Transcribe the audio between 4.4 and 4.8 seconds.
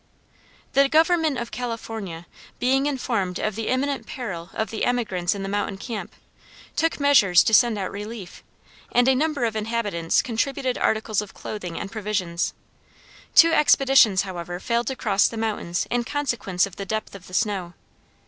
of